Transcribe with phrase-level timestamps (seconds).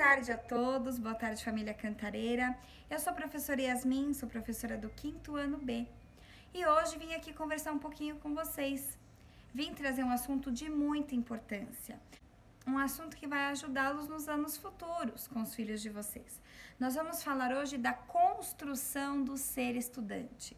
[0.00, 2.56] tarde a todos, boa tarde família Cantareira.
[2.88, 5.86] Eu sou a professora Yasmin, sou professora do quinto ano B
[6.54, 8.98] e hoje vim aqui conversar um pouquinho com vocês.
[9.52, 12.00] Vim trazer um assunto de muita importância,
[12.66, 16.40] um assunto que vai ajudá-los nos anos futuros com os filhos de vocês.
[16.78, 20.56] Nós vamos falar hoje da construção do ser estudante.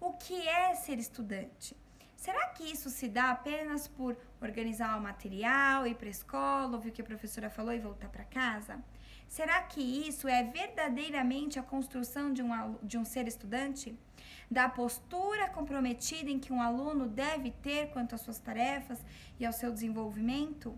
[0.00, 1.76] O que é ser estudante?
[2.24, 6.88] Será que isso se dá apenas por organizar o material, ir para a escola, ouvir
[6.88, 8.82] o que a professora falou e voltar para casa?
[9.28, 13.94] Será que isso é verdadeiramente a construção de um, de um ser estudante?
[14.50, 19.04] Da postura comprometida em que um aluno deve ter quanto às suas tarefas
[19.38, 20.74] e ao seu desenvolvimento?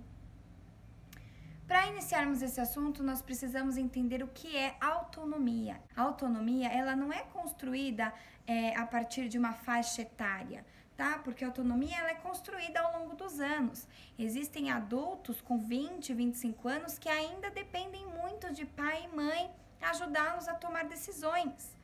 [1.64, 5.80] Para iniciarmos esse assunto, nós precisamos entender o que é autonomia.
[5.94, 8.12] A autonomia, ela não é construída
[8.48, 10.64] é, a partir de uma faixa etária
[10.96, 11.18] tá?
[11.18, 13.86] Porque a autonomia ela é construída ao longo dos anos.
[14.18, 20.48] Existem adultos com 20, 25 anos que ainda dependem muito de pai e mãe ajudá-los
[20.48, 21.76] a tomar decisões,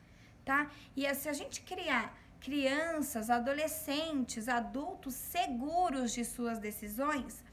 [0.43, 0.69] tá?
[0.95, 7.43] E se a gente criar crianças, adolescentes, adultos seguros de suas decisões,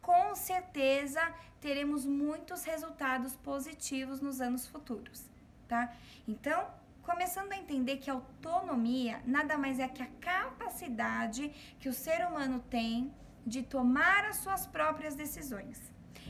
[0.00, 1.20] com certeza
[1.60, 5.22] teremos muitos resultados positivos nos anos futuros,
[5.68, 5.94] tá?
[6.26, 6.66] Então,
[7.02, 12.60] começando a entender que autonomia nada mais é que a capacidade que o ser humano
[12.70, 13.12] tem
[13.44, 15.80] de tomar as suas próprias decisões.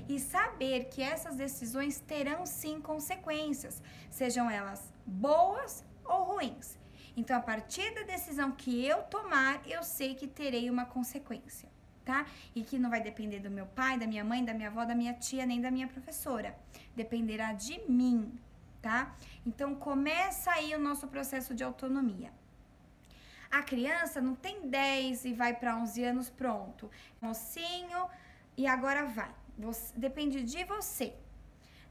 [0.09, 6.79] E saber que essas decisões terão sim consequências, sejam elas boas ou ruins.
[7.17, 11.69] Então, a partir da decisão que eu tomar, eu sei que terei uma consequência,
[12.05, 12.27] tá?
[12.55, 14.95] E que não vai depender do meu pai, da minha mãe, da minha avó, da
[14.95, 16.57] minha tia, nem da minha professora.
[16.97, 18.33] Dependerá de mim,
[18.83, 19.15] tá?
[19.47, 22.33] Então começa aí o nosso processo de autonomia.
[23.51, 26.91] A criança não tem 10 e vai para 11 anos pronto.
[27.21, 28.09] Mocinho
[28.57, 29.31] e agora vai.
[29.59, 31.15] Você, depende de você.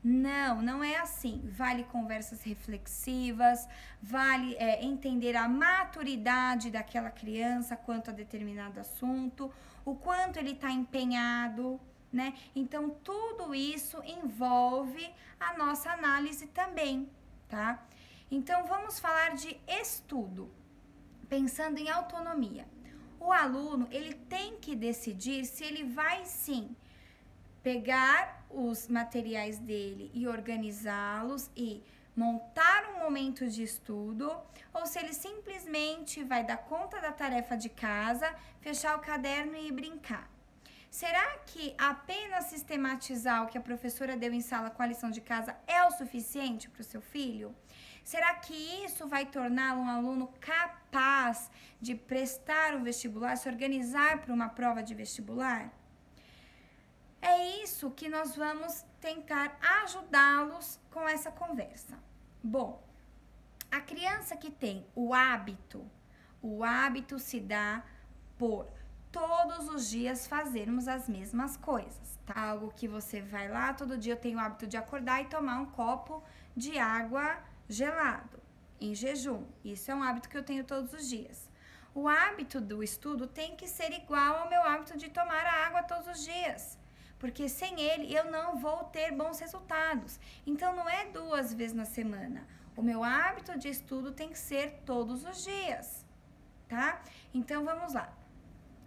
[0.03, 1.47] Não, não é assim.
[1.55, 3.67] Vale conversas reflexivas,
[4.01, 9.53] vale é, entender a maturidade daquela criança quanto a determinado assunto,
[9.85, 11.79] o quanto ele está empenhado,
[12.11, 12.33] né?
[12.55, 17.09] Então, tudo isso envolve a nossa análise também,
[17.47, 17.83] tá?
[18.29, 20.51] Então, vamos falar de estudo,
[21.29, 22.65] pensando em autonomia.
[23.19, 26.75] O aluno, ele tem que decidir se ele vai sim
[27.61, 31.83] pegar os materiais dele e organizá-los e
[32.15, 34.31] montar um momento de estudo
[34.73, 39.71] ou se ele simplesmente vai dar conta da tarefa de casa, fechar o caderno e
[39.71, 40.29] brincar.
[40.91, 45.21] Será que apenas sistematizar o que a professora deu em sala com a lição de
[45.21, 47.55] casa é o suficiente para o seu filho?
[48.03, 48.53] Será que
[48.83, 51.49] isso vai torná-lo um aluno capaz
[51.79, 55.71] de prestar o vestibular, se organizar para uma prova de vestibular?
[57.21, 61.97] É isso que nós vamos tentar ajudá-los com essa conversa.
[62.43, 62.83] Bom,
[63.71, 65.89] a criança que tem o hábito,
[66.41, 67.81] o hábito se dá
[68.37, 68.80] por
[69.11, 72.49] todos os dias fazermos as mesmas coisas, tá?
[72.49, 75.59] Algo que você vai lá, todo dia eu tenho o hábito de acordar e tomar
[75.59, 76.23] um copo
[76.55, 78.39] de água gelado,
[78.79, 79.45] em jejum.
[79.63, 81.49] Isso é um hábito que eu tenho todos os dias.
[81.93, 85.83] O hábito do estudo tem que ser igual ao meu hábito de tomar a água
[85.83, 86.79] todos os dias.
[87.19, 90.19] Porque sem ele eu não vou ter bons resultados.
[90.47, 92.47] Então não é duas vezes na semana.
[92.77, 96.05] O meu hábito de estudo tem que ser todos os dias,
[96.69, 97.01] tá?
[97.33, 98.20] Então vamos lá.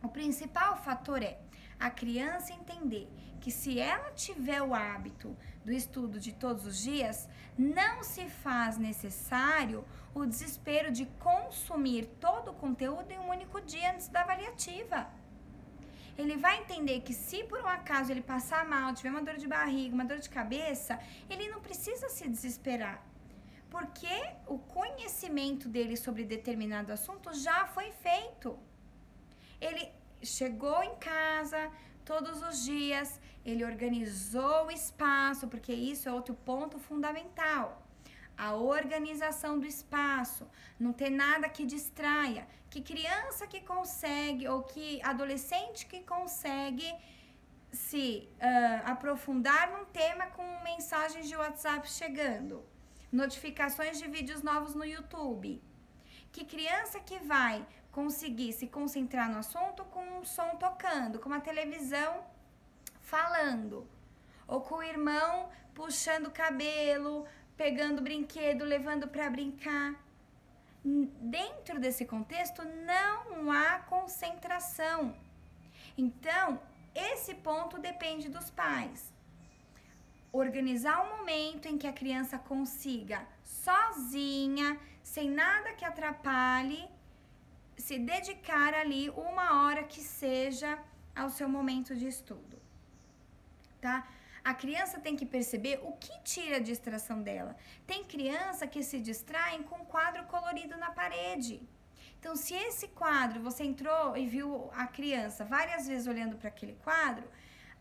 [0.05, 1.39] O principal fator é
[1.81, 3.09] a criança entender
[3.41, 5.35] que se ela tiver o hábito
[5.65, 7.27] do estudo de todos os dias,
[7.57, 9.83] não se faz necessário
[10.15, 15.09] o desespero de consumir todo o conteúdo em um único dia antes da avaliativa.
[16.19, 19.49] Ele vai entender que se por um acaso ele passar mal, tiver uma dor de
[19.49, 21.01] barriga, uma dor de cabeça,
[21.31, 23.03] ele não precisa se desesperar.
[23.71, 24.17] Porque
[24.47, 28.59] o conhecimento dele sobre determinado assunto já foi feito
[29.65, 29.85] ele
[30.23, 31.71] chegou em casa
[32.05, 37.83] todos os dias, ele organizou o espaço, porque isso é outro ponto fundamental.
[38.37, 40.45] A organização do espaço,
[40.79, 42.47] não ter nada que distraia.
[42.69, 46.93] Que criança que consegue, ou que adolescente que consegue
[47.73, 52.65] se uh, aprofundar num tema com mensagens de WhatsApp chegando,
[53.11, 55.63] notificações de vídeos novos no YouTube.
[56.35, 61.41] Que criança que vai conseguir se concentrar no assunto com um som tocando, com uma
[61.41, 62.25] televisão
[63.01, 63.87] falando,
[64.49, 67.25] ou com o irmão puxando o cabelo,
[67.57, 69.95] pegando o brinquedo, levando para brincar.
[70.85, 75.15] Dentro desse contexto não há concentração.
[75.97, 76.61] Então,
[76.93, 79.14] esse ponto depende dos pais.
[80.39, 86.89] Organizar um momento em que a criança consiga sozinha, sem nada que atrapalhe,
[87.77, 90.79] se dedicar ali uma hora que seja
[91.15, 92.61] ao seu momento de estudo,
[93.81, 94.07] tá?
[94.43, 97.57] A criança tem que perceber o que tira a distração dela.
[97.87, 101.63] Tem criança que se distraem com um quadro colorido na parede.
[102.19, 106.75] Então, se esse quadro você entrou e viu a criança várias vezes olhando para aquele
[106.75, 107.27] quadro,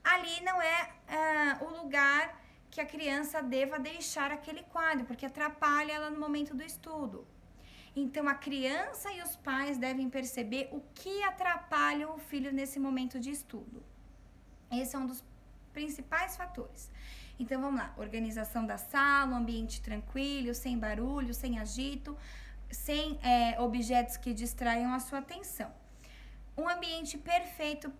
[0.03, 2.42] ali não é uh, o lugar
[2.73, 7.23] que a criança deva deixar aquele quadro, porque atrapalha ela no momento do estudo.
[7.95, 13.19] Então, a criança e os pais devem perceber o que atrapalha o filho nesse momento
[13.19, 13.83] de estudo.
[14.71, 15.23] Esse é um dos
[15.71, 16.89] principais fatores.
[17.37, 22.17] Então, vamos lá: organização da sala, ambiente tranquilo, sem barulho, sem agito,
[22.71, 25.71] sem é, objetos que distraiam a sua atenção.
[26.57, 27.91] Um ambiente perfeito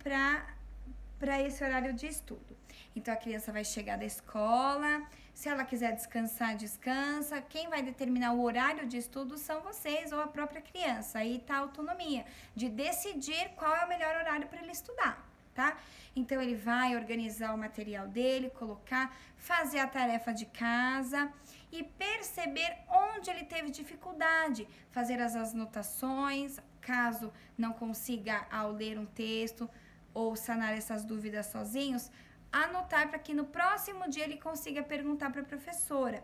[1.19, 2.62] para esse horário de estudo.
[2.95, 7.41] Então a criança vai chegar da escola, se ela quiser descansar, descansa.
[7.41, 11.19] Quem vai determinar o horário de estudo são vocês ou a própria criança.
[11.19, 12.25] Aí tá a autonomia
[12.55, 15.77] de decidir qual é o melhor horário para ele estudar, tá?
[16.15, 21.31] Então ele vai organizar o material dele, colocar, fazer a tarefa de casa
[21.71, 29.07] e perceber onde ele teve dificuldade, fazer as anotações, caso não consiga ao ler um
[29.07, 29.67] texto
[30.13, 32.11] ou sanar essas dúvidas sozinhos,
[32.53, 36.23] anotar para que no próximo dia ele consiga perguntar para a professora.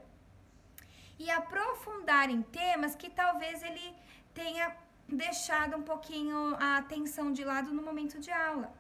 [1.18, 3.94] E aprofundar em temas que talvez ele
[4.34, 4.76] tenha
[5.08, 8.72] deixado um pouquinho a atenção de lado no momento de aula.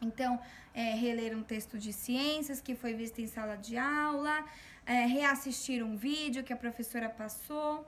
[0.00, 0.40] Então,
[0.72, 4.44] é, reler um texto de ciências que foi visto em sala de aula,
[4.84, 7.84] é, reassistir um vídeo que a professora passou.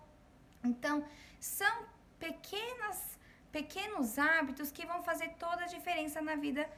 [0.64, 1.04] Então,
[1.38, 1.86] são
[2.18, 3.18] pequenas,
[3.52, 6.68] pequenos hábitos que vão fazer toda a diferença na vida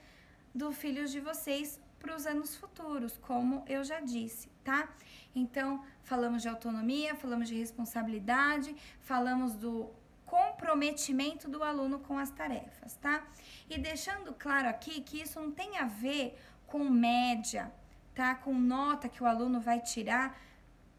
[0.55, 4.89] dos filhos de vocês para os anos futuros, como eu já disse, tá?
[5.35, 9.91] Então, falamos de autonomia, falamos de responsabilidade, falamos do
[10.25, 13.23] comprometimento do aluno com as tarefas, tá?
[13.69, 17.71] E deixando claro aqui que isso não tem a ver com média,
[18.15, 18.35] tá?
[18.35, 20.41] Com nota que o aluno vai tirar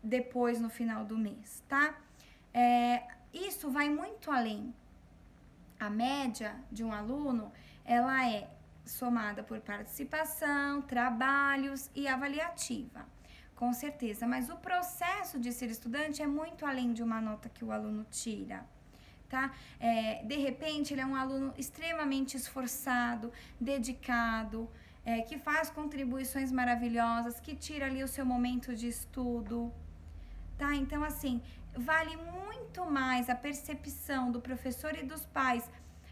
[0.04, 1.96] depois no final do mês, tá?
[2.54, 4.74] É, isso vai muito além.
[5.80, 7.52] A média de um aluno,
[7.86, 8.48] ela é
[8.86, 13.06] somada por participação, trabalhos e avaliativa.
[13.56, 17.64] Com certeza, mas o processo de ser estudante é muito além de uma nota que
[17.64, 18.66] o aluno tira.
[19.30, 19.52] Tá?
[19.80, 24.70] É, de repente, ele é um aluno extremamente esforçado, dedicado,
[25.06, 29.72] é, que faz contribuições maravilhosas, que tira ali o seu momento de estudo.
[30.58, 30.76] Tá?
[30.76, 31.42] Então, assim,
[31.76, 35.70] vale muito mais a percepção do professor e dos pais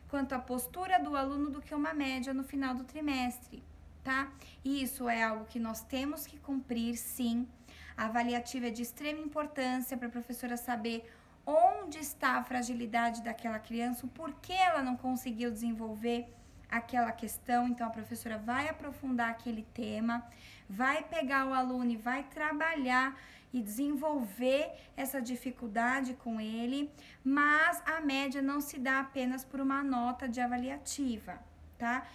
[0.10, 3.64] quanto à postura do aluno do que uma média no final do trimestre,
[4.04, 4.32] tá?
[4.66, 7.48] E isso é algo que nós temos que cumprir, sim.
[7.96, 11.10] A avaliativa é de extrema importância para a professora saber
[11.46, 16.28] onde está a fragilidade daquela criança, o porquê ela não conseguiu desenvolver
[16.70, 17.68] aquela questão.
[17.68, 20.26] Então, a professora vai aprofundar aquele tema,
[20.70, 23.18] vai pegar o aluno e vai trabalhar
[23.52, 26.92] e desenvolver essa dificuldade com ele,
[27.24, 31.40] mas a média não se dá apenas por uma nota de avaliativa,
[31.78, 32.08] tá?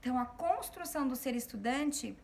[0.00, 2.16] Então, a construção do ser estudante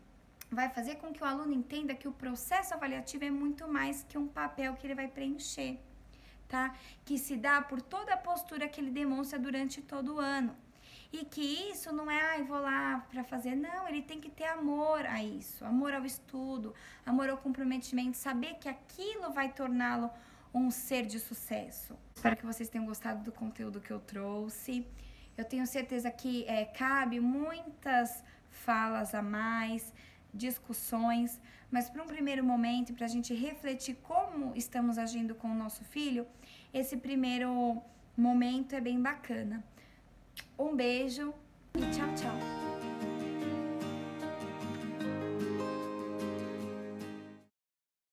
[0.51, 4.17] vai fazer com que o aluno entenda que o processo avaliativo é muito mais que
[4.17, 5.79] um papel que ele vai preencher,
[6.47, 6.75] tá?
[7.05, 10.55] Que se dá por toda a postura que ele demonstra durante todo o ano.
[11.11, 13.55] E que isso não é, ai, ah, vou lá para fazer.
[13.55, 16.73] Não, ele tem que ter amor a isso, amor ao estudo,
[17.03, 20.11] amor ao comprometimento, saber que aquilo vai torná-lo
[20.53, 21.97] um ser de sucesso.
[22.15, 24.85] Espero que vocês tenham gostado do conteúdo que eu trouxe.
[25.35, 29.93] Eu tenho certeza que é, cabe muitas falas a mais,
[30.33, 31.39] discussões,
[31.71, 35.83] mas para um primeiro momento, para a gente refletir como estamos agindo com o nosso
[35.85, 36.27] filho,
[36.73, 37.81] esse primeiro
[38.17, 39.63] momento é bem bacana.
[40.59, 41.33] Um beijo
[41.73, 42.48] e tchau, tchau!